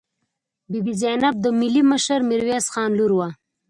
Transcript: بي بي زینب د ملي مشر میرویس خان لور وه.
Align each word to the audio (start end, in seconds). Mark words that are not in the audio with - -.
بي 0.71 0.79
بي 0.85 0.93
زینب 1.01 1.35
د 1.41 1.45
ملي 1.59 1.83
مشر 1.91 2.19
میرویس 2.29 2.65
خان 2.73 2.89
لور 2.99 3.11
وه. 3.17 3.29